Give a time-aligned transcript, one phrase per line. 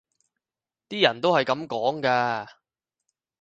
[0.89, 2.47] 啲人都係噉講㗎